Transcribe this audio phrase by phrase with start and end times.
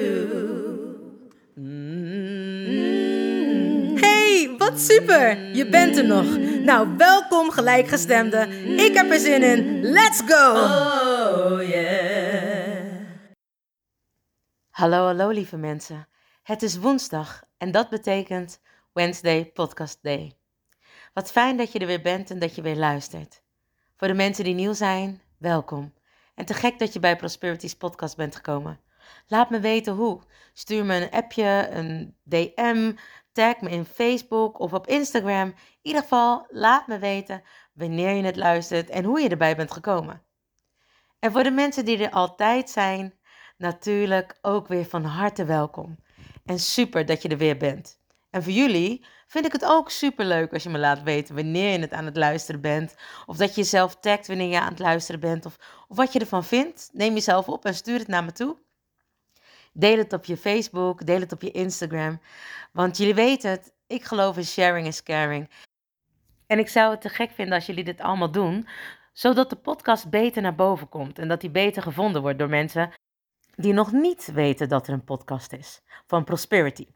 [4.00, 5.56] Hey, wat super!
[5.56, 6.38] Je bent er nog.
[6.64, 8.48] Nou, welkom gelijkgestemde.
[8.76, 9.82] Ik heb er zin in.
[9.82, 10.52] Let's go!
[10.52, 13.06] Oh yeah.
[14.70, 16.08] Hallo, hallo lieve mensen.
[16.44, 18.60] Het is woensdag en dat betekent
[18.94, 20.34] Wednesday Podcast Day.
[21.14, 23.42] Wat fijn dat je er weer bent en dat je weer luistert.
[23.98, 25.94] Voor de mensen die nieuw zijn, welkom.
[26.42, 28.80] En te gek dat je bij Prosperity's podcast bent gekomen.
[29.28, 30.22] Laat me weten hoe.
[30.54, 32.94] Stuur me een appje, een DM,
[33.32, 35.48] tag me in Facebook of op Instagram.
[35.48, 39.72] In ieder geval, laat me weten wanneer je het luistert en hoe je erbij bent
[39.72, 40.22] gekomen.
[41.20, 43.14] En voor de mensen die er altijd zijn,
[43.58, 46.00] natuurlijk ook weer van harte welkom.
[46.46, 48.01] En super dat je er weer bent.
[48.32, 51.72] En voor jullie vind ik het ook super leuk als je me laat weten wanneer
[51.72, 52.96] je het aan het luisteren bent.
[53.26, 55.46] Of dat je jezelf tagt wanneer je aan het luisteren bent.
[55.46, 55.58] Of,
[55.88, 56.90] of wat je ervan vindt.
[56.94, 58.58] Neem jezelf op en stuur het naar me toe.
[59.74, 62.22] Deel het op je Facebook, deel het op je Instagram.
[62.72, 65.50] Want jullie weten het, ik geloof in sharing is caring.
[66.48, 68.68] En ik zou het te gek vinden als jullie dit allemaal doen,
[69.14, 72.92] zodat de podcast beter naar boven komt en dat die beter gevonden wordt door mensen
[73.56, 76.88] die nog niet weten dat er een podcast is van Prosperity.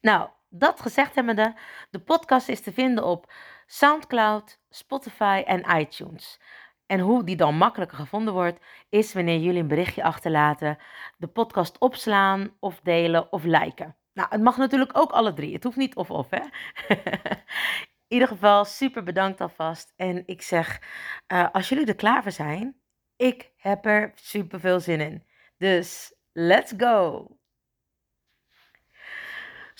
[0.00, 1.54] Nou, dat gezegd hebbende,
[1.90, 3.32] de podcast is te vinden op
[3.66, 6.40] SoundCloud, Spotify en iTunes.
[6.86, 10.78] En hoe die dan makkelijker gevonden wordt, is wanneer jullie een berichtje achterlaten,
[11.16, 13.96] de podcast opslaan of delen of liken.
[14.12, 15.54] Nou, het mag natuurlijk ook alle drie.
[15.54, 16.40] Het hoeft niet of-of, hè?
[18.08, 19.92] In ieder geval, super bedankt alvast.
[19.96, 20.82] En ik zeg,
[21.26, 22.80] eh, als jullie er klaar voor zijn,
[23.16, 25.24] ik heb er super veel zin in.
[25.56, 27.26] Dus, let's go!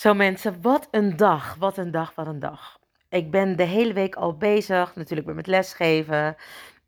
[0.00, 2.78] Zo mensen, wat een dag, wat een dag, wat een dag.
[3.08, 6.36] Ik ben de hele week al bezig, natuurlijk weer met lesgeven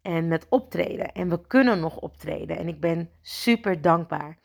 [0.03, 1.13] en met optreden.
[1.13, 4.39] En we kunnen nog optreden en ik ben super dankbaar.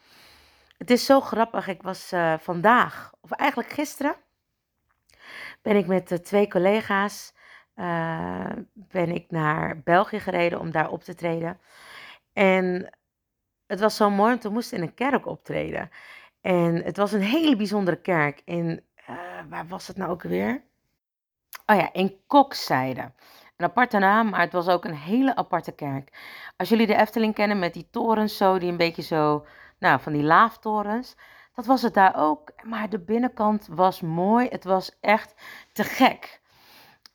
[0.78, 4.16] Het is zo grappig, ik was eh, vandaag, of eigenlijk gisteren,
[5.62, 7.34] ben ik met uh, twee collega's
[7.76, 11.60] uh, ben ik naar België gereden om daar op te treden.
[12.34, 12.98] En
[13.68, 15.90] het was zo mooi, want we moesten in een kerk optreden.
[16.42, 18.42] En het was een hele bijzondere kerk.
[18.46, 19.16] In, uh,
[19.50, 20.64] waar was het nou ook weer?
[21.66, 23.12] Oh ja, in Kokzijde.
[23.58, 26.18] Een aparte naam, maar het was ook een hele aparte kerk.
[26.58, 29.46] Als jullie de Efteling kennen met die torens zo, die een beetje zo,
[29.80, 31.16] nou, van die laaftorens.
[31.54, 32.52] Dat was het daar ook.
[32.64, 34.48] Maar de binnenkant was mooi.
[34.48, 35.34] Het was echt
[35.72, 36.42] te gek.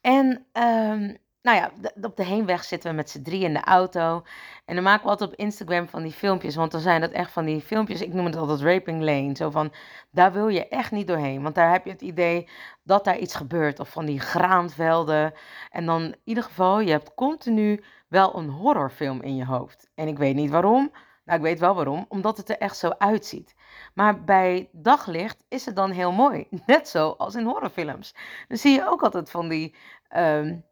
[0.00, 1.70] En um, nou ja,
[2.00, 4.22] op de heenweg zitten we met z'n drie in de auto.
[4.64, 6.54] En dan maken we altijd op Instagram van die filmpjes.
[6.54, 8.00] Want dan zijn dat echt van die filmpjes.
[8.00, 9.36] Ik noem het altijd raping lane.
[9.36, 9.72] Zo van,
[10.10, 11.42] daar wil je echt niet doorheen.
[11.42, 12.48] Want daar heb je het idee
[12.82, 13.80] dat daar iets gebeurt.
[13.80, 15.32] Of van die graanvelden.
[15.70, 19.90] En dan in ieder geval, je hebt continu wel een horrorfilm in je hoofd.
[19.94, 20.92] En ik weet niet waarom.
[21.24, 22.06] Nou, ik weet wel waarom.
[22.08, 23.54] Omdat het er echt zo uitziet.
[23.94, 26.46] Maar bij daglicht is het dan heel mooi.
[26.66, 28.14] Net zo als in horrorfilms.
[28.48, 29.74] Dan zie je ook altijd van die...
[30.16, 30.64] Um,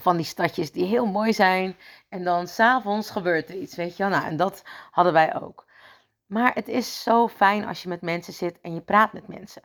[0.00, 1.76] van die stadjes die heel mooi zijn.
[2.08, 4.12] En dan s'avonds gebeurt er iets, weet je wel.
[4.12, 5.66] Nou, en dat hadden wij ook.
[6.26, 9.62] Maar het is zo fijn als je met mensen zit en je praat met mensen.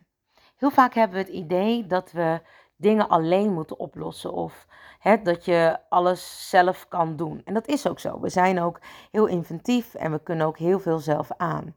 [0.55, 2.41] Heel vaak hebben we het idee dat we
[2.75, 4.67] dingen alleen moeten oplossen of
[4.99, 7.41] hè, dat je alles zelf kan doen.
[7.45, 8.19] En dat is ook zo.
[8.19, 8.79] We zijn ook
[9.11, 11.75] heel inventief en we kunnen ook heel veel zelf aan.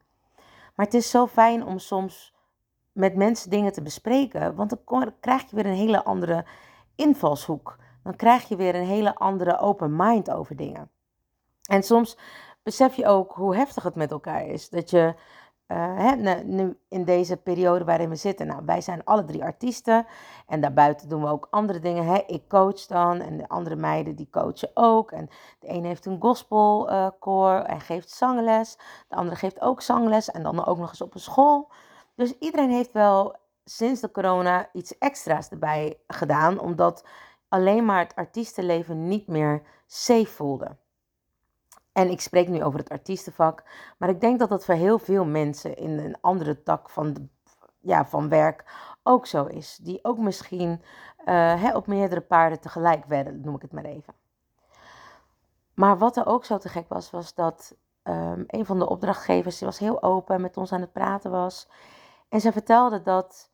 [0.75, 2.35] Maar het is zo fijn om soms
[2.93, 6.45] met mensen dingen te bespreken, want dan krijg je weer een hele andere
[6.95, 10.91] invalshoek dan krijg je weer een hele andere open mind over dingen.
[11.69, 12.19] En soms
[12.63, 14.69] besef je ook hoe heftig het met elkaar is.
[14.69, 15.15] Dat je
[15.69, 20.07] uh, hè, nu in deze periode waarin we zitten, nou, wij zijn alle drie artiesten
[20.47, 22.05] en daarbuiten doen we ook andere dingen.
[22.05, 22.23] Hè.
[22.27, 25.11] Ik coach dan en de andere meiden die coachen ook.
[25.11, 25.29] En
[25.59, 28.79] de een heeft een gospelkoor uh, en geeft zangles,
[29.09, 31.71] de andere geeft ook zangles en dan ook nog eens op een school.
[32.15, 37.05] Dus iedereen heeft wel sinds de corona iets extra's erbij gedaan, omdat
[37.49, 40.77] alleen maar het artiestenleven niet meer safe voelde.
[41.93, 43.65] En ik spreek nu over het artiestenvak,
[43.97, 47.29] maar ik denk dat dat voor heel veel mensen in een andere tak van,
[47.81, 48.65] ja, van werk
[49.03, 49.79] ook zo is.
[49.83, 50.83] Die ook misschien
[51.27, 54.15] uh, op meerdere paarden tegelijk werden, noem ik het maar even.
[55.75, 59.59] Maar wat er ook zo te gek was, was dat um, een van de opdrachtgevers,
[59.59, 61.69] die was heel open, met ons aan het praten was.
[62.29, 63.51] En ze vertelde dat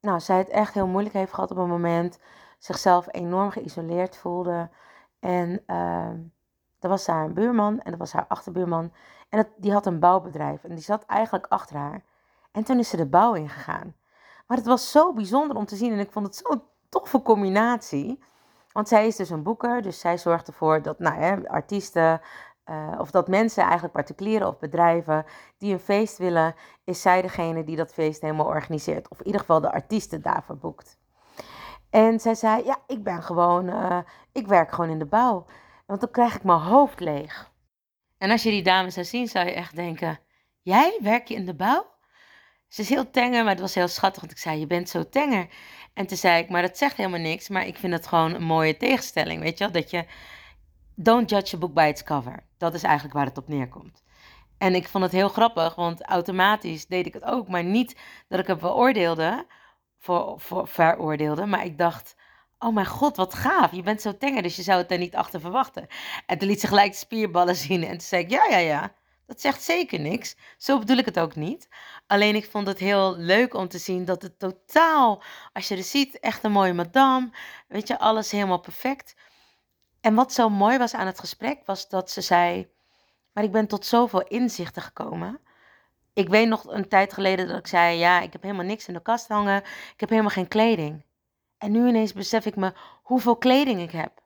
[0.00, 2.18] nou, zij het echt heel moeilijk heeft gehad op een moment,
[2.64, 4.70] zichzelf enorm geïsoleerd voelde.
[5.20, 6.08] En uh,
[6.78, 8.92] er was daar een buurman en dat was haar achterbuurman.
[9.28, 12.02] En dat, die had een bouwbedrijf en die zat eigenlijk achter haar.
[12.52, 13.94] En toen is ze de bouw ingegaan.
[14.46, 18.22] Maar het was zo bijzonder om te zien en ik vond het zo'n toffe combinatie.
[18.72, 22.20] Want zij is dus een boeker, dus zij zorgt ervoor dat nou, hè, artiesten
[22.66, 25.24] uh, of dat mensen, eigenlijk particulieren of bedrijven,
[25.58, 26.54] die een feest willen,
[26.84, 29.08] is zij degene die dat feest helemaal organiseert.
[29.08, 31.00] Of in ieder geval de artiesten daarvoor boekt.
[31.92, 33.98] En zij zei, ja, ik ben gewoon, uh,
[34.32, 35.46] ik werk gewoon in de bouw.
[35.86, 37.50] Want dan krijg ik mijn hoofd leeg.
[38.18, 40.20] En als je die dame zou zien, zou je echt denken,
[40.62, 41.86] jij werk je in de bouw?
[42.68, 45.08] Ze is heel tenger, maar het was heel schattig, want ik zei, je bent zo
[45.08, 45.48] tenger.
[45.94, 48.42] En toen zei ik, maar dat zegt helemaal niks, maar ik vind het gewoon een
[48.42, 49.72] mooie tegenstelling, weet je wel?
[49.72, 50.04] Dat je,
[50.94, 52.46] don't judge a book by its cover.
[52.58, 54.02] Dat is eigenlijk waar het op neerkomt.
[54.58, 57.96] En ik vond het heel grappig, want automatisch deed ik het ook, maar niet
[58.28, 59.46] dat ik het beoordeelde,
[60.02, 62.14] voor, voor, veroordeelde, maar ik dacht,
[62.58, 65.16] oh mijn god, wat gaaf, je bent zo tenger, dus je zou het er niet
[65.16, 65.86] achter verwachten.
[66.26, 68.94] En toen liet ze gelijk spierballen zien en toen zei ik, ja, ja, ja,
[69.26, 70.36] dat zegt zeker niks.
[70.56, 71.68] Zo bedoel ik het ook niet.
[72.06, 75.22] Alleen ik vond het heel leuk om te zien dat het totaal,
[75.52, 77.30] als je er ziet, echt een mooie madame.
[77.68, 79.14] Weet je, alles helemaal perfect.
[80.00, 82.70] En wat zo mooi was aan het gesprek, was dat ze zei:
[83.32, 85.40] Maar ik ben tot zoveel inzichten gekomen.
[86.12, 88.94] Ik weet nog een tijd geleden dat ik zei: Ja, ik heb helemaal niks in
[88.94, 89.62] de kast hangen.
[89.92, 91.04] Ik heb helemaal geen kleding.
[91.58, 92.72] En nu ineens besef ik me
[93.02, 94.22] hoeveel kleding ik heb.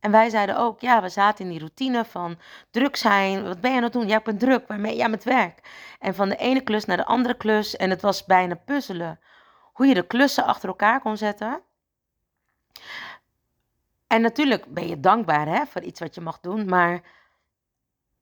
[0.00, 2.38] En wij zeiden ook, ja, we zaten in die routine van
[2.70, 3.44] druk zijn.
[3.44, 4.08] Wat ben je aan het doen?
[4.08, 4.68] Ja, ik ben druk.
[4.68, 4.96] Waarmee?
[4.96, 5.60] Ja, met werk.
[5.98, 7.76] En van de ene klus naar de andere klus.
[7.76, 9.20] En het was bijna puzzelen.
[9.72, 11.62] Hoe je de klussen achter elkaar kon zetten.
[14.06, 16.68] En natuurlijk ben je dankbaar hè, voor iets wat je mag doen.
[16.68, 17.02] Maar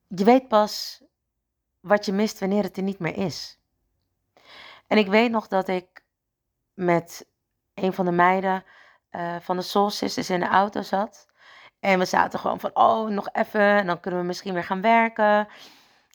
[0.08, 1.02] je weet pas
[1.84, 3.58] wat je mist wanneer het er niet meer is.
[4.86, 6.04] En ik weet nog dat ik
[6.74, 7.26] met
[7.74, 8.64] een van de meiden
[9.10, 11.26] uh, van de Soul Sisters in de auto zat.
[11.80, 13.60] En we zaten gewoon van, oh, nog even.
[13.60, 15.48] En dan kunnen we misschien weer gaan werken.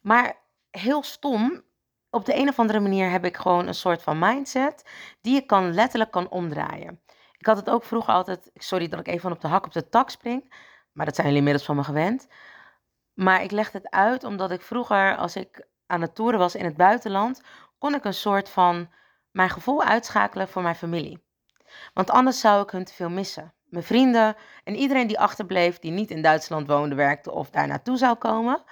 [0.02, 0.38] Maar
[0.72, 1.62] heel stom,
[2.10, 4.90] op de een of andere manier heb ik gewoon een soort van mindset
[5.22, 7.02] die je kan letterlijk kan omdraaien.
[7.38, 9.90] Ik had het ook vroeger altijd, sorry dat ik even op de hak op de
[9.90, 10.54] tak spring,
[10.92, 12.28] maar dat zijn jullie inmiddels van me gewend.
[13.20, 16.66] Maar ik leg het uit omdat ik vroeger, als ik aan het toeren was in
[16.66, 17.42] het buitenland,
[17.78, 18.90] kon ik een soort van
[19.32, 21.24] mijn gevoel uitschakelen voor mijn familie.
[21.94, 23.54] Want anders zou ik hun te veel missen.
[23.66, 27.98] Mijn vrienden en iedereen die achterbleef, die niet in Duitsland woonde, werkte of daar naartoe
[27.98, 28.64] zou komen,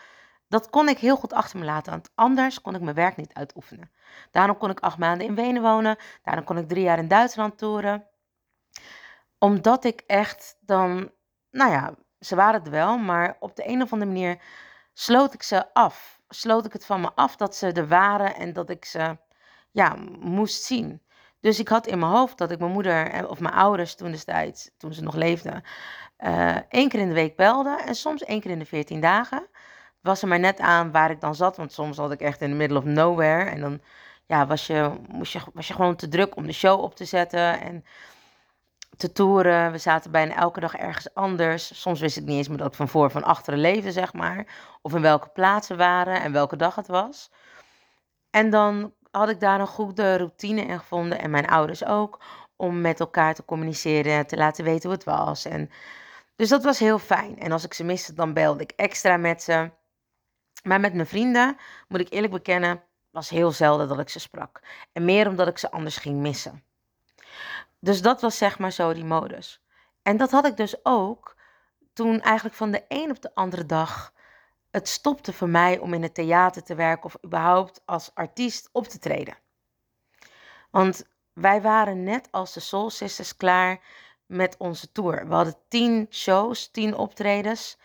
[0.48, 1.92] dat kon ik heel goed achter me laten.
[1.92, 3.92] Want anders kon ik mijn werk niet uitoefenen.
[4.32, 5.98] Daarom kon ik acht maanden in Wenen wonen.
[6.24, 8.08] Daarom kon ik drie jaar in Duitsland toeren.
[9.38, 11.12] Omdat ik echt dan,
[11.52, 14.42] nou ja, ze waren het wel, maar op de een of andere manier
[14.94, 16.20] sloot ik ze af.
[16.30, 19.18] Sloot ik het van me af dat ze er waren en dat ik ze,
[19.72, 21.02] ja, moest zien.
[21.40, 24.12] Dus ik had in mijn hoofd dat ik mijn moeder eh, of mijn ouders toen
[24.12, 25.64] destijds, toen ze nog leefden,
[26.20, 29.48] uh, één keer in de week belde en soms één keer in de veertien dagen.
[30.02, 32.50] Was er maar net aan waar ik dan zat, want soms zat ik echt in
[32.50, 33.44] the middle of nowhere.
[33.50, 33.82] En dan
[34.26, 37.06] ja, was, je, moest je, was je gewoon te druk om de show op te
[37.06, 37.86] zetten en
[38.98, 39.72] te toeren.
[39.72, 41.82] We zaten bijna elke dag ergens anders.
[41.82, 44.48] Soms wist ik niet eens meer dat ik van voor van achteren leefde, zeg maar.
[44.82, 47.32] Of in welke plaatsen waren en welke dag het was.
[48.30, 52.24] En dan had ik daar een goede routine in gevonden en mijn ouders ook.
[52.56, 55.46] Om met elkaar te communiceren, te laten weten hoe het was.
[55.46, 55.70] En,
[56.36, 57.40] dus dat was heel fijn.
[57.40, 59.72] En als ik ze miste, dan belde ik extra met ze.
[60.64, 64.62] Maar met mijn vrienden, moet ik eerlijk bekennen, was heel zelden dat ik ze sprak.
[64.94, 66.67] En meer omdat ik ze anders ging missen.
[67.80, 69.62] Dus dat was zeg maar zo die modus.
[70.02, 71.36] En dat had ik dus ook
[71.94, 74.14] toen eigenlijk van de een op de andere dag
[74.72, 78.88] het stopte voor mij om in het theater te werken of überhaupt als artiest op
[78.88, 79.38] te treden.
[80.72, 83.80] Want wij waren net als de Soul Sisters klaar
[84.26, 85.28] met onze tour.
[85.28, 87.78] We hadden tien shows, tien optredens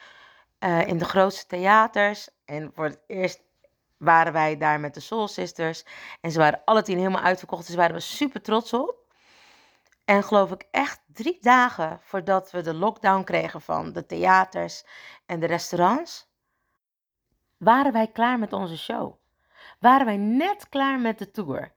[0.60, 2.28] uh, in de grootste theaters.
[2.44, 3.42] En voor het eerst
[3.96, 5.84] waren wij daar met de Soul Sisters.
[6.20, 9.01] En ze waren alle tien helemaal uitverkocht, dus waren we super trots op.
[10.04, 14.84] En geloof ik echt drie dagen voordat we de lockdown kregen van de theaters
[15.26, 16.30] en de restaurants,
[17.56, 19.14] waren wij klaar met onze show.
[19.80, 21.72] Waren wij net klaar met de tour.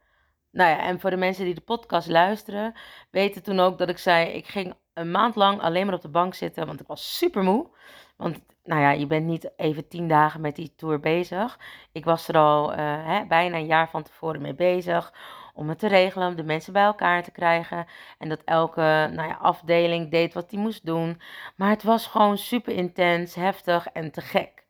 [0.51, 2.73] Nou ja, en voor de mensen die de podcast luisteren,
[3.11, 6.09] weten toen ook dat ik zei: ik ging een maand lang alleen maar op de
[6.09, 7.69] bank zitten, want ik was super moe.
[8.15, 11.59] Want nou ja, je bent niet even tien dagen met die tour bezig.
[11.91, 15.13] Ik was er al uh, hè, bijna een jaar van tevoren mee bezig
[15.55, 17.85] om het te regelen, om de mensen bij elkaar te krijgen.
[18.17, 18.81] En dat elke
[19.13, 21.21] nou ja, afdeling deed wat die moest doen.
[21.55, 24.65] Maar het was gewoon super intens, heftig en te gek.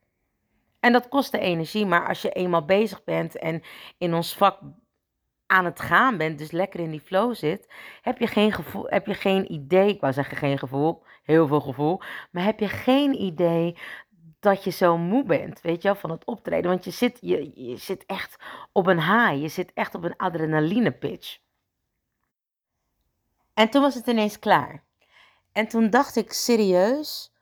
[0.80, 3.64] En dat kostte energie, maar als je eenmaal bezig bent en
[3.98, 4.60] in ons vak
[5.48, 9.06] aan het gaan bent, dus lekker in die flow zit, heb je geen gevoel, heb
[9.06, 12.02] je geen idee, ik wou zeggen geen gevoel, heel veel gevoel,
[12.32, 13.78] maar heb je geen idee
[14.46, 16.70] dat je zo moe bent, weet je wel, van het optreden.
[16.70, 18.36] Want je zit, je, je zit echt
[18.72, 21.38] op een high, je zit echt op een adrenaline pitch.
[23.54, 24.84] En toen was het ineens klaar.
[25.52, 27.34] En toen dacht ik serieus,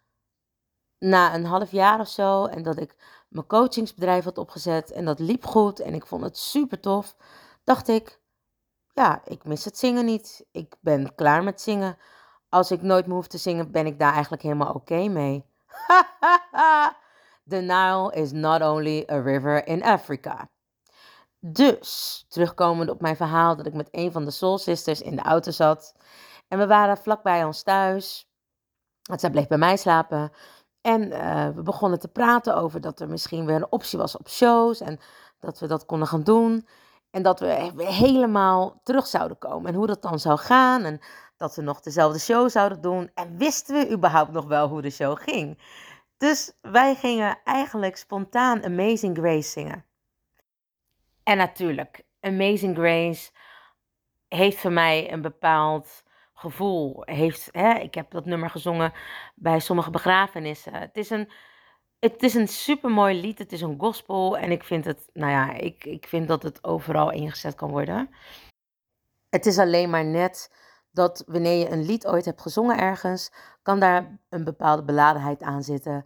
[0.99, 2.95] na een half jaar of zo, en dat ik
[3.29, 7.15] mijn coachingsbedrijf had opgezet en dat liep goed en ik vond het super tof,
[7.63, 8.21] dacht ik,
[8.93, 10.45] ja, ik mis het zingen niet.
[10.51, 11.97] Ik ben klaar met zingen.
[12.49, 15.45] Als ik nooit meer hoef te zingen, ben ik daar eigenlijk helemaal oké mee.
[17.49, 20.49] The Nile is not only a river in Africa.
[21.39, 25.21] Dus, terugkomend op mijn verhaal dat ik met een van de Soul Sisters in de
[25.21, 25.95] auto zat.
[26.47, 28.27] En we waren vlakbij ons thuis.
[29.03, 30.31] Want zij bleef bij mij slapen.
[30.81, 34.29] En uh, we begonnen te praten over dat er misschien weer een optie was op
[34.29, 34.81] shows.
[34.81, 34.99] En
[35.39, 36.67] dat we dat konden gaan doen.
[37.09, 39.69] En dat we helemaal terug zouden komen.
[39.69, 40.83] En hoe dat dan zou gaan.
[40.83, 40.99] En
[41.43, 43.11] dat we nog dezelfde show zouden doen.
[43.13, 45.57] En wisten we überhaupt nog wel hoe de show ging?
[46.17, 49.85] Dus wij gingen eigenlijk spontaan Amazing Grace zingen.
[51.23, 53.31] En natuurlijk, Amazing Grace
[54.27, 57.01] heeft voor mij een bepaald gevoel.
[57.05, 58.93] Heeft, hè, ik heb dat nummer gezongen
[59.35, 60.73] bij sommige begrafenissen.
[60.73, 61.29] Het is een,
[61.99, 63.39] het is een supermooi lied.
[63.39, 64.37] Het is een gospel.
[64.37, 68.09] En ik vind het, nou ja, ik, ik vind dat het overal ingezet kan worden.
[69.29, 70.61] Het is alleen maar net
[70.93, 73.31] dat wanneer je een lied ooit hebt gezongen ergens,
[73.61, 76.03] kan daar een bepaalde beladenheid aan zitten.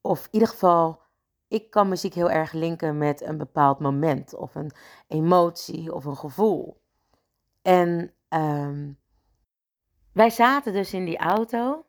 [0.00, 1.00] Of in ieder geval,
[1.48, 4.72] ik kan muziek heel erg linken met een bepaald moment of een
[5.08, 6.82] emotie of een gevoel.
[7.62, 8.92] En ehm,
[10.12, 11.84] wij zaten dus in die auto.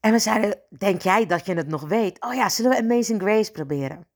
[0.00, 2.22] En we zeiden, denk jij dat je het nog weet?
[2.24, 4.06] Oh ja, zullen we Amazing Grace proberen?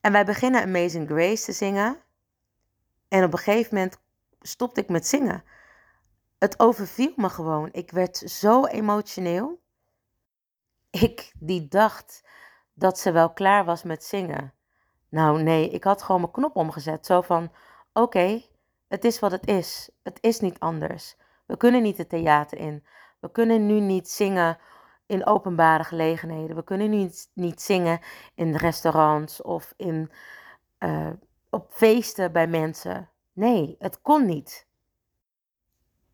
[0.00, 1.96] En wij beginnen Amazing Grace te zingen.
[3.08, 3.98] En op een gegeven moment
[4.40, 5.44] stopte ik met zingen
[6.40, 7.68] het overviel me gewoon.
[7.72, 9.60] Ik werd zo emotioneel.
[10.90, 12.24] Ik die dacht
[12.72, 14.54] dat ze wel klaar was met zingen.
[15.08, 17.06] Nou nee, ik had gewoon mijn knop omgezet.
[17.06, 17.52] Zo van,
[17.92, 18.42] oké,
[18.88, 19.90] het is wat het is.
[20.02, 21.16] Het is niet anders.
[21.46, 22.86] We kunnen niet het theater in.
[23.18, 24.58] We kunnen nu niet zingen
[25.06, 26.56] in openbare gelegenheden.
[26.56, 28.00] We kunnen nu niet, zingen
[28.34, 30.10] in restaurants of in,
[30.78, 31.10] uh,
[31.50, 33.10] op feesten bij mensen.
[33.32, 34.68] Nee, het kon niet.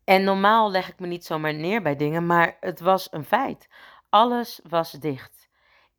[0.07, 3.69] En normaal leg ik me niet zomaar neer bij dingen, maar het was een feit.
[4.09, 5.49] Alles was dicht.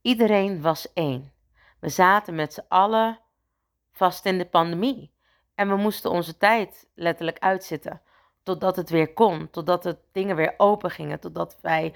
[0.03, 1.33] Iedereen was één.
[1.81, 3.19] We zaten met z'n allen
[3.93, 5.13] vast in de pandemie.
[5.55, 8.01] En we moesten onze tijd letterlijk uitzitten.
[8.43, 11.95] Totdat het weer kon, totdat de dingen weer open gingen, totdat wij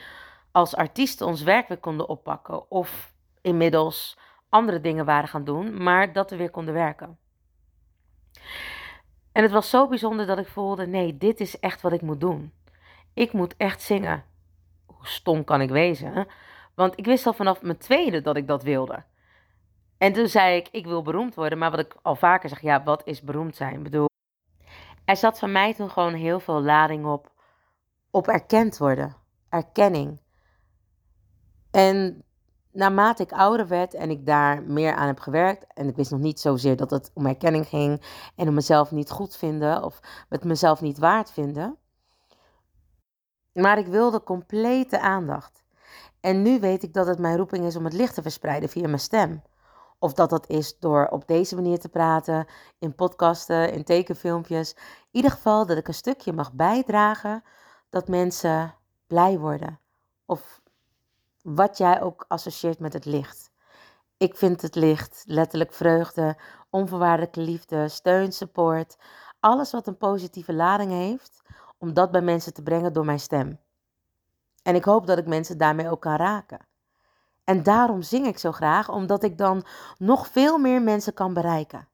[0.50, 2.70] als artiesten ons werk weer konden oppakken.
[2.70, 7.18] Of inmiddels andere dingen waren gaan doen, maar dat we weer konden werken.
[9.32, 12.20] En het was zo bijzonder dat ik voelde: nee, dit is echt wat ik moet
[12.20, 12.52] doen.
[13.14, 14.24] Ik moet echt zingen.
[14.86, 16.26] Hoe stom kan ik wezen?
[16.74, 19.04] Want ik wist al vanaf mijn tweede dat ik dat wilde.
[19.98, 21.58] En toen zei ik: ik wil beroemd worden.
[21.58, 23.74] Maar wat ik al vaker zeg: ja, wat is beroemd zijn?
[23.74, 24.08] Ik bedoel,
[25.04, 27.30] er zat van mij toen gewoon heel veel lading op,
[28.10, 29.16] op erkend worden,
[29.48, 30.20] erkenning.
[31.70, 32.24] En
[32.72, 36.20] naarmate ik ouder werd en ik daar meer aan heb gewerkt, en ik wist nog
[36.20, 38.02] niet zozeer dat het om erkenning ging
[38.36, 41.76] en om mezelf niet goed vinden of het mezelf niet waard vinden.
[43.52, 45.64] Maar ik wilde complete aandacht.
[46.20, 48.86] En nu weet ik dat het mijn roeping is om het licht te verspreiden via
[48.86, 49.42] mijn stem.
[49.98, 52.46] Of dat dat is door op deze manier te praten,
[52.78, 54.74] in podcasten, in tekenfilmpjes.
[54.74, 57.42] In ieder geval dat ik een stukje mag bijdragen
[57.90, 58.74] dat mensen
[59.06, 59.80] blij worden.
[60.26, 60.61] Of
[61.42, 63.50] wat jij ook associeert met het licht.
[64.16, 66.36] Ik vind het licht letterlijk vreugde,
[66.70, 68.96] onvoorwaardelijke liefde, steun, support.
[69.40, 71.42] Alles wat een positieve lading heeft,
[71.78, 73.60] om dat bij mensen te brengen door mijn stem.
[74.62, 76.66] En ik hoop dat ik mensen daarmee ook kan raken.
[77.44, 79.64] En daarom zing ik zo graag, omdat ik dan
[79.98, 81.88] nog veel meer mensen kan bereiken.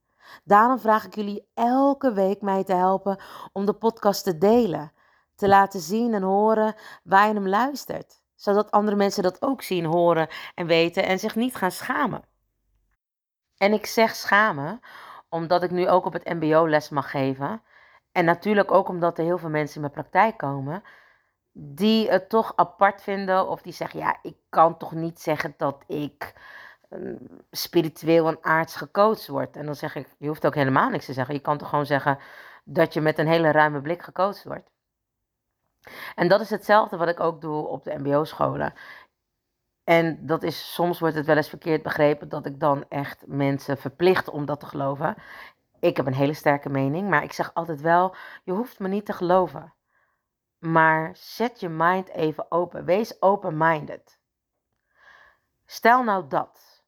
[0.45, 3.19] Daarom vraag ik jullie elke week mij te helpen
[3.53, 4.93] om de podcast te delen,
[5.35, 9.85] te laten zien en horen waar je hem luistert zodat andere mensen dat ook zien,
[9.85, 12.23] horen en weten en zich niet gaan schamen.
[13.57, 14.81] En ik zeg schamen
[15.29, 17.63] omdat ik nu ook op het MBO les mag geven.
[18.13, 20.83] En natuurlijk ook omdat er heel veel mensen in mijn praktijk komen.
[21.53, 23.49] Die het toch apart vinden.
[23.49, 26.35] Of die zeggen: Ja, ik kan toch niet zeggen dat ik
[26.89, 27.17] ehm,
[27.51, 29.57] spiritueel en aards gecoacht word.
[29.57, 31.35] En dan zeg ik: Je hoeft ook helemaal niks te zeggen.
[31.35, 32.19] Je kan toch gewoon zeggen
[32.65, 34.71] dat je met een hele ruime blik gecoacht wordt.
[36.15, 38.75] En dat is hetzelfde wat ik ook doe op de MBO-scholen.
[39.85, 43.79] En dat is, soms wordt het wel eens verkeerd begrepen dat ik dan echt mensen
[43.79, 45.17] verplicht om dat te geloven.
[45.81, 49.07] Ik heb een hele sterke mening, maar ik zeg altijd wel: je hoeft me niet
[49.07, 49.73] te geloven.
[50.59, 52.85] Maar zet je mind even open.
[52.85, 54.19] Wees open-minded.
[55.67, 56.83] Stel nou dat.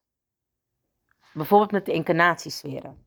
[1.33, 3.05] Bijvoorbeeld met de incarnatiesferen.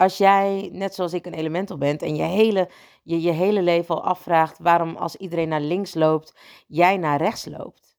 [0.00, 2.68] Als jij, net zoals ik, een elemental bent en je hele,
[3.02, 6.34] je, je hele leven al afvraagt waarom als iedereen naar links loopt,
[6.66, 7.90] jij naar rechts loopt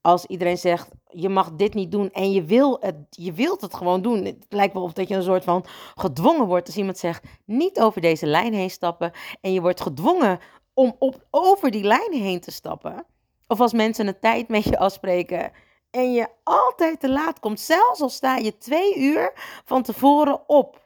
[0.00, 3.74] als iedereen zegt, je mag dit niet doen en je, wil het, je wilt het
[3.74, 4.24] gewoon doen.
[4.24, 7.80] Het lijkt wel of dat je een soort van gedwongen wordt als iemand zegt, niet
[7.80, 9.12] over deze lijn heen stappen.
[9.40, 10.38] En je wordt gedwongen
[10.74, 13.06] om op, over die lijn heen te stappen.
[13.46, 15.52] Of als mensen een tijd met je afspreken
[15.90, 19.32] en je altijd te laat komt, zelfs al sta je twee uur
[19.64, 20.79] van tevoren op.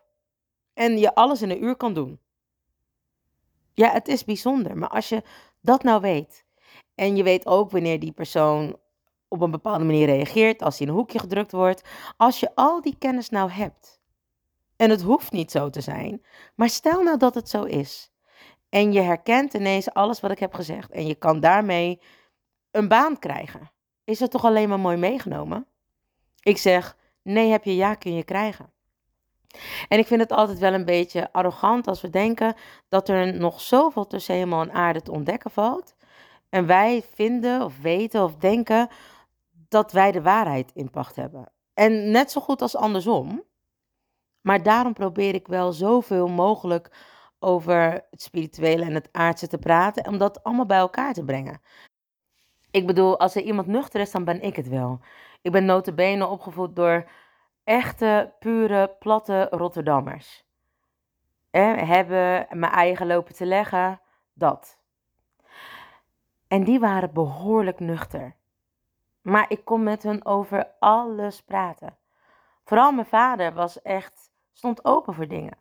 [0.75, 2.19] En je alles in een uur kan doen.
[3.75, 4.76] Ja, het is bijzonder.
[4.76, 5.23] Maar als je
[5.61, 6.45] dat nou weet.
[6.95, 8.76] En je weet ook wanneer die persoon
[9.28, 11.83] op een bepaalde manier reageert, als hij in een hoekje gedrukt wordt.
[12.16, 14.00] Als je al die kennis nou hebt,
[14.76, 18.12] en het hoeft niet zo te zijn, maar stel nou dat het zo is.
[18.69, 22.00] En je herkent ineens alles wat ik heb gezegd en je kan daarmee
[22.71, 23.71] een baan krijgen.
[24.04, 25.66] Is het toch alleen maar mooi meegenomen?
[26.43, 28.73] Ik zeg, nee heb je, ja kun je krijgen.
[29.88, 32.54] En ik vind het altijd wel een beetje arrogant als we denken
[32.88, 35.94] dat er nog zoveel tussen hemel en aarde te ontdekken valt.
[36.49, 38.88] En wij vinden of weten of denken
[39.68, 41.52] dat wij de waarheid in pacht hebben.
[41.75, 43.42] En net zo goed als andersom.
[44.40, 46.90] Maar daarom probeer ik wel zoveel mogelijk
[47.38, 51.60] over het spirituele en het aardse te praten, om dat allemaal bij elkaar te brengen.
[52.71, 55.00] Ik bedoel, als er iemand nuchter is, dan ben ik het wel.
[55.43, 57.10] Ik ben notabene opgevoed door
[57.64, 60.44] echte, pure, platte Rotterdammers.
[61.50, 64.00] Eh, hebben mijn eigen lopen te leggen,
[64.32, 64.78] dat.
[66.48, 68.36] En die waren behoorlijk nuchter.
[69.22, 71.96] Maar ik kon met hun over alles praten.
[72.64, 75.58] Vooral mijn vader was echt, stond open voor dingen.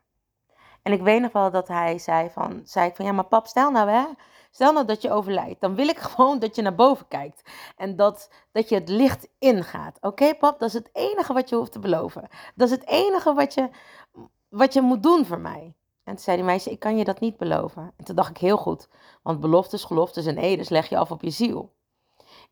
[0.84, 3.48] En ik weet nog wel dat hij zei van, zei ik van, ja maar pap,
[3.48, 4.06] stel nou hè,
[4.52, 5.62] stel nou dat je overlijdt.
[5.62, 7.50] Dan wil ik gewoon dat je naar boven kijkt.
[7.78, 9.98] En dat, dat je het licht ingaat.
[10.02, 12.28] Oké pap, dat is het enige wat je hoeft te beloven.
[12.56, 13.70] Dat is het enige wat je,
[14.50, 15.74] wat je moet doen voor mij.
[16.04, 17.94] En toen zei die meisje, ik kan je dat niet beloven.
[17.98, 18.88] En toen dacht ik heel goed,
[19.22, 21.74] want beloftes, geloftes en edes leg je af op je ziel.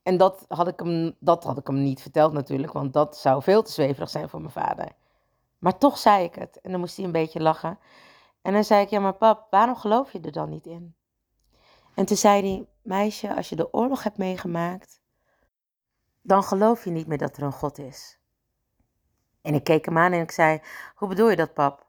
[0.04, 3.41] En dat had, ik hem, dat had ik hem niet verteld natuurlijk, want dat zou
[3.41, 4.88] veel te zweverig zijn voor mijn vader.
[5.58, 7.80] Maar toch zei ik het en dan moest hij een beetje lachen.
[8.41, 10.95] En dan zei ik, ja maar pap, waarom geloof je er dan niet in?
[11.93, 15.01] En toen zei hij, meisje, als je de oorlog hebt meegemaakt,
[16.21, 18.19] dan geloof je niet meer dat er een God is.
[19.41, 20.62] En ik keek hem aan en ik zei,
[20.95, 21.86] hoe bedoel je dat pap?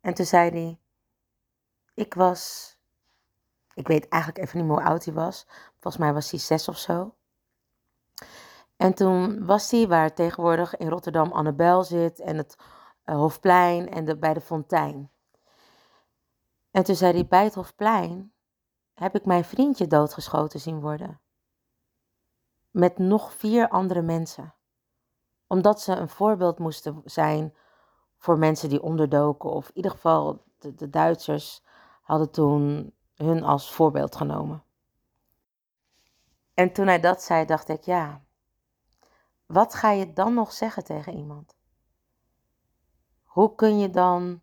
[0.00, 0.78] En toen zei hij,
[1.94, 2.76] ik was
[3.76, 5.46] ik weet eigenlijk even niet meer hoe oud hij was.
[5.72, 7.14] Volgens mij was hij zes of zo.
[8.76, 12.56] En toen was hij waar tegenwoordig in Rotterdam Annabel zit en het
[13.04, 15.10] uh, Hofplein en bij de fontein.
[16.76, 18.32] En zei hij, bij het Hofplein
[18.94, 21.20] heb ik mijn vriendje doodgeschoten zien worden.
[22.70, 24.54] Met nog vier andere mensen.
[25.46, 27.54] Omdat ze een voorbeeld moesten zijn
[28.16, 29.50] voor mensen die onderdoken.
[29.50, 31.62] Of in ieder geval, de, de Duitsers
[32.02, 34.64] hadden toen hun als voorbeeld genomen.
[36.54, 38.24] En toen hij dat zei, dacht ik, ja,
[39.46, 41.56] wat ga je dan nog zeggen tegen iemand?
[43.24, 44.42] Hoe kun je dan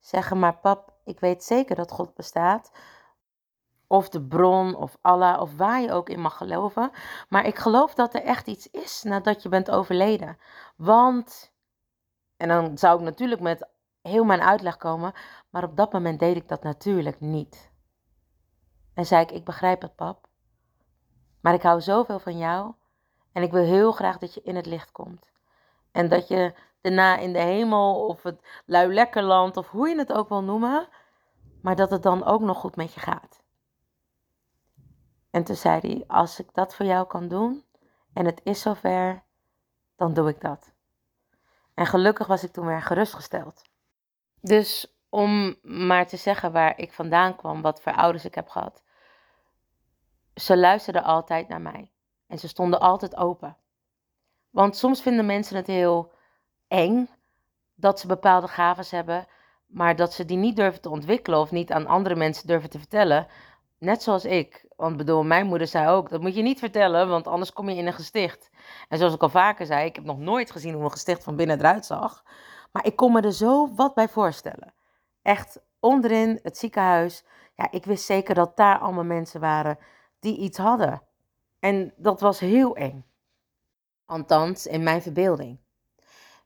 [0.00, 2.72] zeggen, maar pap, ik weet zeker dat God bestaat,
[3.86, 6.90] of de bron, of Allah, of waar je ook in mag geloven,
[7.28, 10.38] maar ik geloof dat er echt iets is nadat je bent overleden.
[10.76, 11.52] Want,
[12.36, 13.68] en dan zou ik natuurlijk met
[14.02, 15.12] heel mijn uitleg komen,
[15.50, 17.72] maar op dat moment deed ik dat natuurlijk niet.
[18.94, 20.28] En zei ik, ik begrijp het pap.
[21.40, 22.74] Maar ik hou zoveel van jou.
[23.32, 25.32] En ik wil heel graag dat je in het licht komt.
[25.92, 30.28] En dat je daarna in de hemel of het luilekkerland of hoe je het ook
[30.28, 30.88] wil noemen.
[31.62, 33.42] Maar dat het dan ook nog goed met je gaat.
[35.30, 37.64] En toen zei hij, als ik dat voor jou kan doen
[38.12, 39.22] en het is zover,
[39.96, 40.72] dan doe ik dat.
[41.74, 43.62] En gelukkig was ik toen weer gerustgesteld.
[44.40, 48.84] Dus om maar te zeggen waar ik vandaan kwam, wat voor ouders ik heb gehad
[50.34, 51.90] ze luisterden altijd naar mij.
[52.26, 53.56] En ze stonden altijd open.
[54.50, 56.12] Want soms vinden mensen het heel
[56.74, 57.08] eng
[57.74, 59.26] dat ze bepaalde gaves hebben,
[59.66, 62.78] maar dat ze die niet durven te ontwikkelen of niet aan andere mensen durven te
[62.78, 63.26] vertellen.
[63.78, 64.64] Net zoals ik.
[64.76, 67.76] Want bedoel, mijn moeder zei ook, dat moet je niet vertellen, want anders kom je
[67.76, 68.50] in een gesticht.
[68.88, 71.36] En zoals ik al vaker zei, ik heb nog nooit gezien hoe een gesticht van
[71.36, 72.24] binnen eruit zag.
[72.72, 74.74] Maar ik kon me er zo wat bij voorstellen.
[75.22, 77.24] Echt onderin het ziekenhuis.
[77.56, 79.78] Ja, ik wist zeker dat daar allemaal mensen waren
[80.20, 81.02] die iets hadden.
[81.58, 83.04] En dat was heel eng.
[84.04, 85.63] Althans, in mijn verbeelding.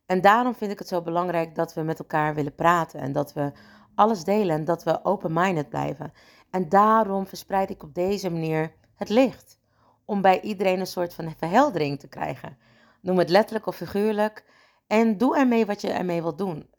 [0.08, 3.32] En daarom vind ik het zo belangrijk dat we met elkaar willen praten en dat
[3.32, 3.52] we
[3.94, 6.12] alles delen en dat we open-minded blijven.
[6.50, 9.58] En daarom verspreid ik op deze manier het licht.
[10.04, 12.58] Om bij iedereen een soort van verheldering te krijgen.
[13.00, 14.44] Noem het letterlijk of figuurlijk.
[14.86, 16.70] En doe ermee wat je ermee wilt doen.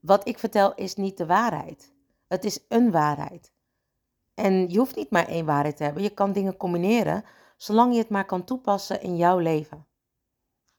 [0.00, 1.94] Wat ik vertel is niet de waarheid.
[2.28, 3.52] Het is een waarheid.
[4.34, 6.02] En je hoeft niet maar één waarheid te hebben.
[6.02, 7.24] Je kan dingen combineren,
[7.56, 9.86] zolang je het maar kan toepassen in jouw leven.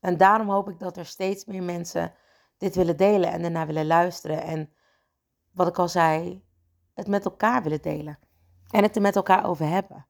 [0.05, 2.13] En daarom hoop ik dat er steeds meer mensen
[2.57, 4.41] dit willen delen en ernaar willen luisteren.
[4.41, 4.73] En
[5.51, 6.43] wat ik al zei,
[6.93, 8.19] het met elkaar willen delen.
[8.69, 10.05] En het er met elkaar over hebben.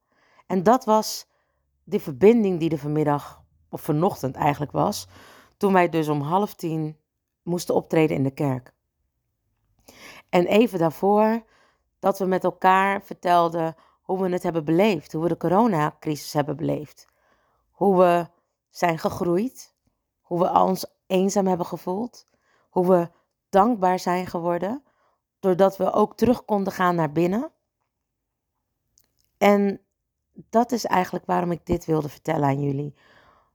[0.45, 1.27] En dat was
[1.83, 5.07] de verbinding die er vanmiddag, of vanochtend eigenlijk was,
[5.57, 6.97] toen wij dus om half tien
[7.43, 8.73] moesten optreden in de kerk.
[10.29, 11.43] En even daarvoor
[11.99, 16.55] dat we met elkaar vertelden hoe we het hebben beleefd, hoe we de coronacrisis hebben
[16.55, 17.07] beleefd,
[17.71, 18.27] hoe we
[18.69, 19.74] zijn gegroeid,
[20.35, 22.27] hoe we ons eenzaam hebben gevoeld,
[22.69, 23.09] hoe we
[23.49, 24.83] dankbaar zijn geworden,
[25.39, 27.51] doordat we ook terug konden gaan naar binnen.
[29.37, 29.81] En
[30.33, 32.95] dat is eigenlijk waarom ik dit wilde vertellen aan jullie.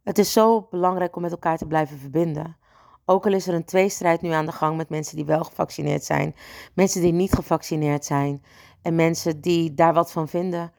[0.03, 2.57] Het is zo belangrijk om met elkaar te blijven verbinden.
[3.05, 6.05] Ook al is er een tweestrijd nu aan de gang met mensen die wel gevaccineerd
[6.05, 6.35] zijn,
[6.75, 8.45] mensen die niet gevaccineerd zijn
[8.83, 10.73] en mensen die daar wat van vinden.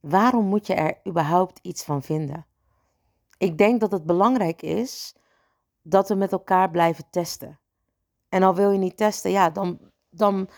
[0.00, 2.46] Waarom moet je er überhaupt iets van vinden?
[3.38, 5.16] Ik denk dat het belangrijk is
[5.88, 7.60] dat we met elkaar blijven testen.
[8.28, 9.78] En al wil je niet testen, ja, dan,
[10.10, 10.48] dan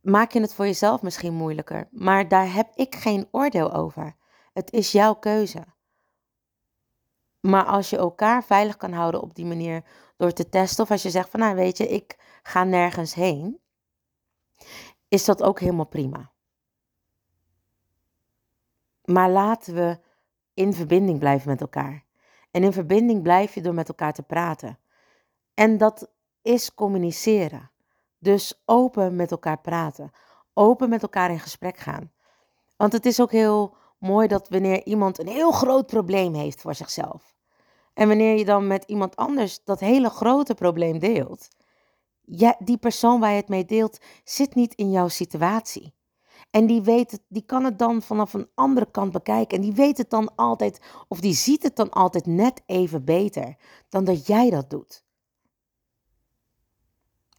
[0.00, 1.88] maak je het voor jezelf misschien moeilijker.
[1.90, 4.16] Maar daar heb ik geen oordeel over.
[4.52, 5.64] Het is jouw keuze.
[7.40, 9.84] Maar als je elkaar veilig kan houden op die manier
[10.16, 13.60] door te testen, of als je zegt van nou weet je, ik ga nergens heen,
[15.08, 16.32] is dat ook helemaal prima.
[19.04, 19.98] Maar laten we
[20.54, 22.05] in verbinding blijven met elkaar.
[22.56, 24.78] En in verbinding blijf je door met elkaar te praten.
[25.54, 26.10] En dat
[26.42, 27.70] is communiceren.
[28.18, 30.10] Dus open met elkaar praten.
[30.54, 32.12] Open met elkaar in gesprek gaan.
[32.76, 36.74] Want het is ook heel mooi dat wanneer iemand een heel groot probleem heeft voor
[36.74, 37.34] zichzelf.
[37.94, 41.48] En wanneer je dan met iemand anders dat hele grote probleem deelt.
[42.58, 45.94] Die persoon waar je het mee deelt zit niet in jouw situatie.
[46.50, 49.56] En die, weet het, die kan het dan vanaf een andere kant bekijken.
[49.56, 53.56] En die weet het dan altijd, of die ziet het dan altijd net even beter
[53.88, 55.04] dan dat jij dat doet.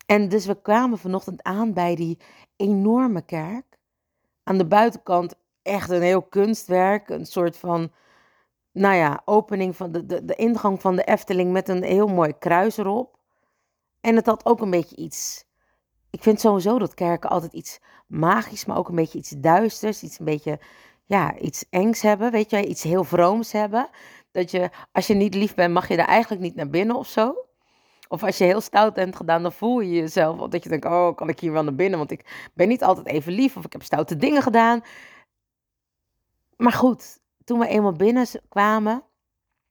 [0.05, 2.19] En dus we kwamen vanochtend aan bij die
[2.55, 3.79] enorme kerk.
[4.43, 7.91] Aan de buitenkant echt een heel kunstwerk, een soort van,
[8.71, 12.37] nou ja, opening van de, de, de ingang van de Efteling met een heel mooi
[12.39, 13.17] kruis erop.
[14.01, 15.46] En het had ook een beetje iets.
[16.09, 20.19] Ik vind sowieso dat kerken altijd iets magisch, maar ook een beetje iets duisters, iets
[20.19, 20.59] een beetje,
[21.05, 23.89] ja, iets engs hebben, weet je, iets heel vrooms hebben.
[24.31, 27.07] Dat je, als je niet lief bent, mag je daar eigenlijk niet naar binnen of
[27.07, 27.35] zo.
[28.07, 30.49] Of als je heel stout bent gedaan, dan voel je jezelf.
[30.49, 31.99] Dat je denkt, oh, kan ik hier wel naar binnen?
[31.99, 33.57] Want ik ben niet altijd even lief.
[33.57, 34.81] Of ik heb stoute dingen gedaan.
[36.57, 39.03] Maar goed, toen we eenmaal binnen kwamen,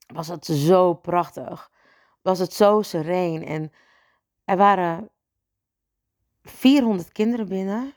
[0.07, 1.71] was het zo prachtig.
[2.23, 3.45] Was het zo sereen.
[3.45, 3.73] En
[4.45, 5.11] er waren
[6.51, 7.95] 400 kinderen binnen.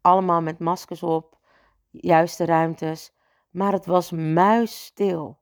[0.00, 1.38] Allemaal met maskers op.
[1.90, 3.12] Juiste ruimtes.
[3.50, 5.38] Maar het was muisstil.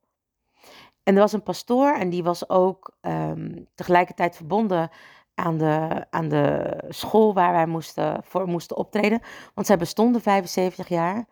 [1.03, 4.90] En er was een pastoor en die was ook ehm, tegelijkertijd verbonden
[5.35, 9.21] aan de, aan de school waar wij moesten, voor moesten optreden.
[9.55, 11.27] Want zij bestonden 75 jaar.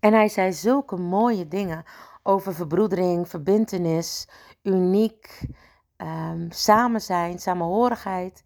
[0.00, 1.84] En hij zei zulke mooie dingen
[2.22, 4.28] over verbroedering, verbintenis,
[4.62, 5.48] uniek,
[5.96, 8.44] um, samen zijn, samenhorigheid.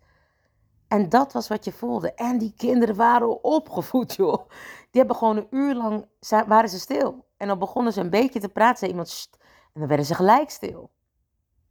[0.93, 2.15] En dat was wat je voelde.
[2.15, 4.49] En die kinderen waren opgevoed, joh.
[4.91, 6.07] Die hebben gewoon een uur lang,
[6.47, 7.27] waren ze stil.
[7.37, 8.79] En dan begonnen ze een beetje te praten.
[8.79, 9.29] Zei iemand,
[9.73, 10.91] en dan werden ze gelijk stil.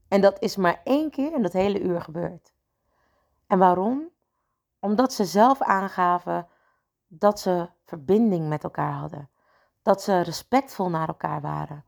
[0.08, 2.54] En dat is maar één keer in dat hele uur gebeurd.
[3.48, 4.10] En waarom?
[4.80, 6.48] Omdat ze zelf aangaven
[7.08, 9.30] dat ze verbinding met elkaar hadden.
[9.82, 11.86] Dat ze respectvol naar elkaar waren.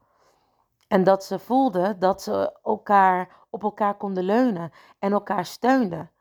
[0.88, 6.12] En dat ze voelden dat ze elkaar op elkaar konden leunen en elkaar steunden.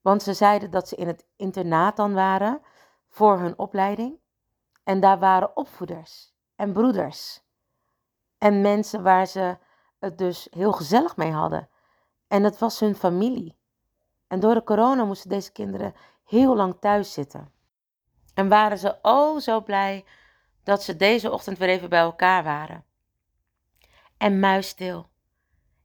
[0.00, 2.62] Want ze zeiden dat ze in het internaat dan waren
[3.08, 4.18] voor hun opleiding.
[4.84, 7.42] En daar waren opvoeders en broeders.
[8.38, 9.56] En mensen waar ze
[9.98, 11.68] het dus heel gezellig mee hadden.
[12.28, 13.58] En het was hun familie.
[14.26, 17.52] En door de corona moesten deze kinderen heel lang thuis zitten.
[18.34, 20.04] En waren ze oh zo blij
[20.62, 22.84] dat ze deze ochtend weer even bij elkaar waren.
[24.16, 25.08] En muisstil.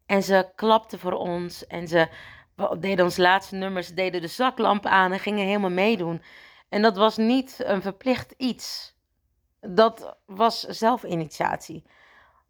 [0.05, 2.09] En ze klapten voor ons en ze
[2.79, 6.21] deden ons laatste nummers, deden de zaklamp aan en gingen helemaal meedoen.
[6.69, 8.95] En dat was niet een verplicht iets.
[9.59, 11.85] Dat was zelfinitiatie.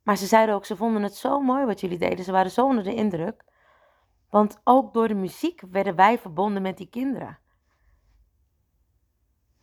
[0.03, 2.25] Maar ze zeiden ook, ze vonden het zo mooi wat jullie deden.
[2.25, 3.43] Ze waren zo onder de indruk.
[4.29, 7.39] Want ook door de muziek werden wij verbonden met die kinderen.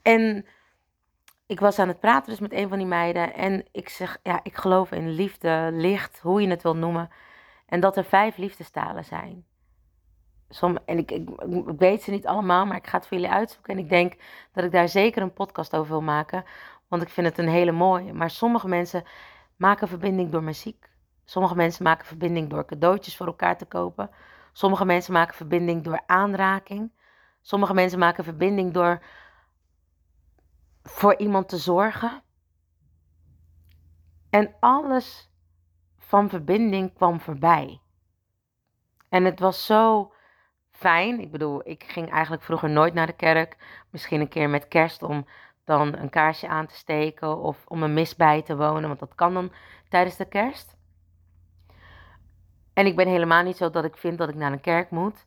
[0.02, 0.46] En
[1.46, 3.34] ik was aan het praten dus met een van die meiden.
[3.34, 7.10] En ik zeg, ja, ik geloof in liefde, licht, hoe je het wil noemen.
[7.66, 9.46] En dat er vijf liefdestalen zijn.
[10.54, 13.32] Som, en ik, ik, ik, weet ze niet allemaal, maar ik ga het voor jullie
[13.32, 13.72] uitzoeken.
[13.72, 14.16] En ik denk
[14.52, 16.44] dat ik daar zeker een podcast over wil maken.
[16.88, 18.12] Want ik vind het een hele mooie.
[18.12, 19.04] Maar sommige mensen
[19.56, 20.90] maken verbinding door muziek.
[21.24, 24.10] Sommige mensen maken verbinding door cadeautjes voor elkaar te kopen.
[24.52, 26.92] Sommige mensen maken verbinding door aanraking.
[27.40, 29.02] Sommige mensen maken verbinding door
[30.82, 32.22] voor iemand te zorgen.
[34.30, 35.30] En alles
[35.98, 37.80] van verbinding kwam voorbij.
[39.08, 40.11] En het was zo
[40.82, 41.20] fijn.
[41.20, 43.56] Ik bedoel, ik ging eigenlijk vroeger nooit naar de kerk.
[43.90, 45.26] Misschien een keer met kerst om
[45.64, 49.14] dan een kaarsje aan te steken of om een mis bij te wonen, want dat
[49.14, 49.52] kan dan
[49.88, 50.76] tijdens de kerst.
[52.72, 55.24] En ik ben helemaal niet zo dat ik vind dat ik naar een kerk moet.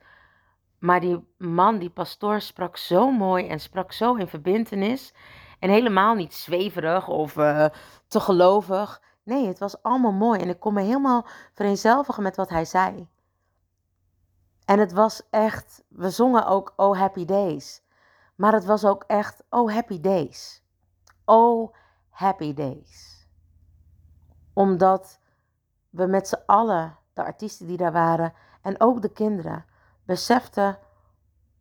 [0.80, 5.14] Maar die man, die pastoor, sprak zo mooi en sprak zo in verbintenis.
[5.60, 7.66] En helemaal niet zweverig of uh,
[8.08, 9.02] te gelovig.
[9.24, 10.40] Nee, het was allemaal mooi.
[10.40, 13.08] En ik kon me helemaal vereenzelvigen met wat hij zei.
[14.66, 17.84] En het was echt, we zongen ook Oh Happy Days.
[18.36, 20.64] Maar het was ook echt Oh Happy Days.
[21.26, 21.76] Oh
[22.10, 23.28] Happy Days.
[24.54, 25.20] Omdat
[25.90, 29.66] we met z'n allen, de artiesten die daar waren en ook de kinderen,
[30.06, 30.78] beseften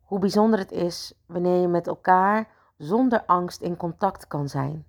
[0.03, 4.85] hoe bijzonder het is wanneer je met elkaar zonder angst in contact kan zijn.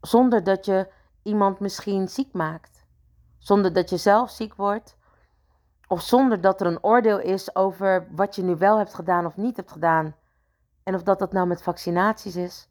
[0.00, 2.84] Zonder dat je iemand misschien ziek maakt.
[3.38, 4.95] Zonder dat je zelf ziek wordt.
[5.88, 9.36] Of zonder dat er een oordeel is over wat je nu wel hebt gedaan of
[9.36, 10.14] niet hebt gedaan.
[10.82, 12.68] En of dat dat nou met vaccinaties is.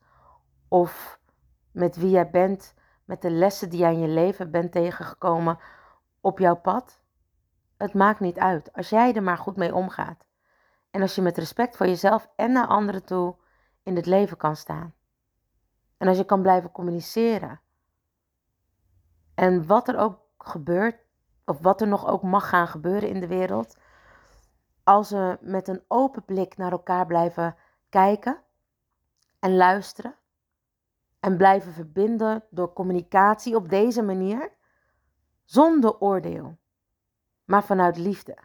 [0.68, 1.20] Of
[1.72, 2.74] met wie jij bent.
[3.06, 5.60] Met de lessen die jij in je leven bent tegengekomen
[6.22, 7.00] op jouw pad.
[7.78, 8.74] Het maakt niet uit.
[8.74, 10.26] Als jij er maar goed mee omgaat.
[10.92, 13.36] En als je met respect voor jezelf en naar anderen toe
[13.84, 14.94] in het leven kan staan.
[15.98, 17.60] En als je kan blijven communiceren.
[19.36, 21.05] En wat er ook gebeurt,
[21.46, 23.78] of wat er nog ook mag gaan gebeuren in de wereld.
[24.84, 27.56] Als we met een open blik naar elkaar blijven
[27.90, 28.42] kijken
[29.40, 30.16] en luisteren.
[31.20, 34.52] En blijven verbinden door communicatie op deze manier.
[35.44, 36.58] Zonder oordeel,
[37.46, 38.38] maar vanuit liefde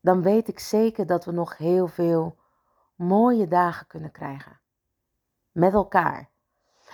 [0.00, 2.36] dan weet ik zeker dat we nog heel veel
[2.94, 4.60] mooie dagen kunnen krijgen.
[5.52, 6.30] Met elkaar.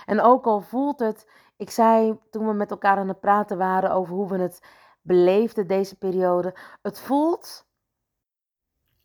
[0.05, 3.91] En ook al voelt het, ik zei toen we met elkaar aan het praten waren
[3.91, 4.67] over hoe we het
[5.01, 7.67] beleefden deze periode, het voelt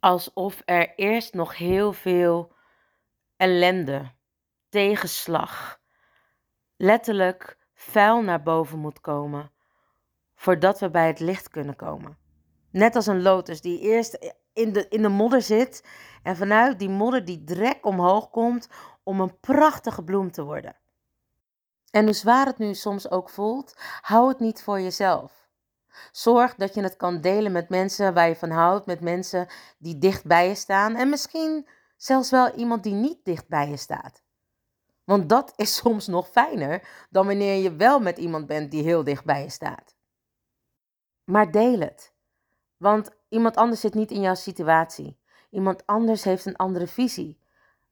[0.01, 2.53] alsof er eerst nog heel veel
[3.37, 4.13] ellende,
[4.69, 5.81] tegenslag,
[6.77, 9.53] letterlijk vuil naar boven moet komen,
[10.35, 12.19] voordat we bij het licht kunnen komen.
[12.71, 15.85] Net als een lotus die eerst in de, in de modder zit
[16.23, 18.69] en vanuit die modder die drek omhoog komt
[19.03, 20.80] om een prachtige bloem te worden.
[21.91, 25.49] En hoe zwaar het nu soms ook voelt, hou het niet voor jezelf.
[26.13, 29.47] Zorg dat je het kan delen met mensen waar je van houdt, met mensen
[29.79, 33.77] die dicht bij je staan en misschien zelfs wel iemand die niet dicht bij je
[33.77, 34.23] staat.
[35.05, 39.05] Want dat is soms nog fijner dan wanneer je wel met iemand bent die heel
[39.05, 39.95] dicht bij je staat.
[41.25, 42.13] Maar deel het.
[42.77, 45.19] Want iemand anders zit niet in jouw situatie.
[45.51, 47.39] Iemand anders heeft een andere visie.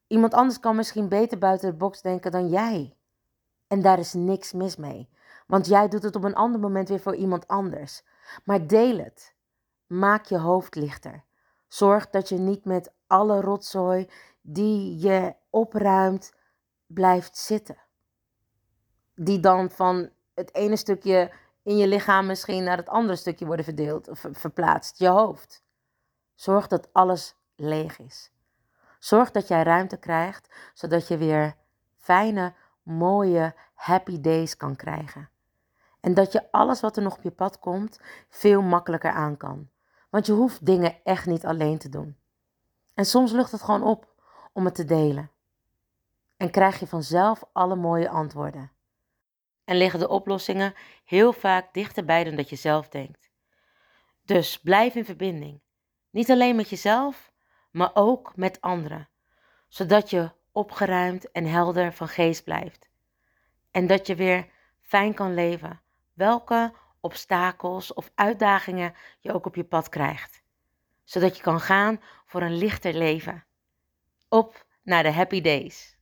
[0.07, 2.98] Iemand anders kan misschien beter buiten de box denken dan jij.
[3.69, 5.09] En daar is niks mis mee.
[5.47, 8.03] Want jij doet het op een ander moment weer voor iemand anders.
[8.43, 9.35] Maar deel het.
[9.87, 11.23] Maak je hoofd lichter.
[11.67, 14.09] Zorg dat je niet met alle rotzooi
[14.41, 16.33] die je opruimt
[16.87, 17.77] blijft zitten.
[19.15, 21.31] Die dan van het ene stukje
[21.63, 25.63] in je lichaam misschien naar het andere stukje worden verdeeld of verplaatst, je hoofd.
[26.35, 28.31] Zorg dat alles leeg is.
[28.99, 31.55] Zorg dat jij ruimte krijgt, zodat je weer
[31.97, 35.29] fijne, mooie, happy days kan krijgen.
[35.99, 39.69] En dat je alles wat er nog op je pad komt, veel makkelijker aan kan.
[40.09, 42.17] Want je hoeft dingen echt niet alleen te doen.
[42.93, 44.07] En soms lucht het gewoon op
[44.53, 45.31] om het te delen.
[46.37, 48.71] En krijg je vanzelf alle mooie antwoorden
[49.69, 50.73] en liggen de oplossingen
[51.05, 53.29] heel vaak dichterbij dan dat je zelf denkt.
[54.25, 55.61] Dus blijf in verbinding
[56.09, 57.31] Niet alleen met jezelf,
[57.71, 59.09] maar ook met anderen.
[59.67, 62.89] Zodat je opgeruimd en helder van geest blijft.
[63.71, 64.47] En dat je weer
[64.81, 65.81] fijn kan leven,
[66.13, 70.41] welke obstakels of uitdagingen je ook op je pad krijgt.
[71.03, 73.45] Zodat je kan gaan voor een lichter leven.
[74.29, 75.97] Op naar de happy days.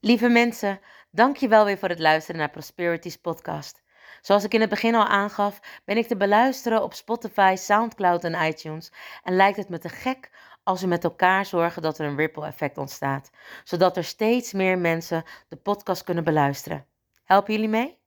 [0.00, 3.82] Lieve mensen, dank je wel weer voor het luisteren naar Prosperities podcast.
[4.20, 8.46] Zoals ik in het begin al aangaf, ben ik te beluisteren op Spotify, SoundCloud en
[8.46, 8.92] iTunes.
[9.22, 10.30] En lijkt het me te gek
[10.70, 13.30] als we met elkaar zorgen dat er een ripple effect ontstaat,
[13.64, 16.86] zodat er steeds meer mensen de podcast kunnen beluisteren.
[17.24, 17.98] Helpen jullie mee?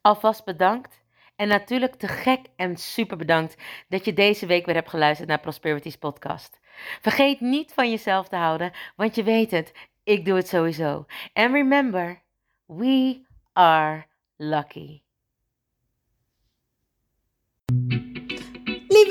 [0.00, 1.04] Alvast bedankt.
[1.36, 3.56] En natuurlijk te gek en super bedankt
[3.88, 6.60] dat je deze week weer hebt geluisterd naar Prosperities podcast.
[7.00, 9.72] Vergeet niet van jezelf te houden, want je weet het,
[10.02, 11.04] ik doe het sowieso.
[11.32, 12.22] And remember,
[12.64, 13.20] we
[13.52, 15.05] are lucky.